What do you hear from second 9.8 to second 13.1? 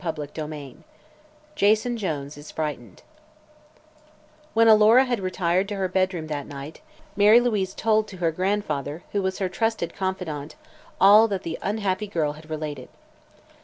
confidant, all that the unhappy girl had related.